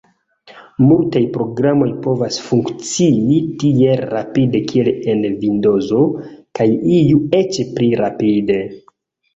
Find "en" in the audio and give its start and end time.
5.15-5.23